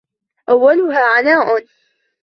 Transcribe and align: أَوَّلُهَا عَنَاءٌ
أَوَّلُهَا 0.49 1.03
عَنَاءٌ 1.05 1.65